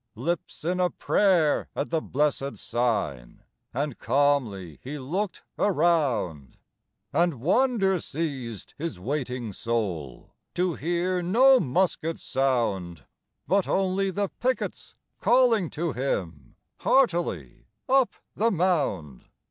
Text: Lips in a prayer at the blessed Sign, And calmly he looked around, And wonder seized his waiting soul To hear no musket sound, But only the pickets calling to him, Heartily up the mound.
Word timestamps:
Lips 0.15 0.63
in 0.65 0.79
a 0.79 0.89
prayer 0.89 1.69
at 1.75 1.91
the 1.91 2.01
blessed 2.01 2.57
Sign, 2.57 3.43
And 3.71 3.99
calmly 3.99 4.79
he 4.81 4.97
looked 4.97 5.43
around, 5.59 6.57
And 7.13 7.35
wonder 7.39 7.99
seized 7.99 8.73
his 8.79 8.99
waiting 8.99 9.53
soul 9.53 10.33
To 10.55 10.73
hear 10.73 11.21
no 11.21 11.59
musket 11.59 12.19
sound, 12.19 13.05
But 13.47 13.67
only 13.67 14.09
the 14.09 14.29
pickets 14.29 14.95
calling 15.19 15.69
to 15.69 15.93
him, 15.93 16.55
Heartily 16.79 17.67
up 17.87 18.13
the 18.35 18.49
mound. 18.49 19.25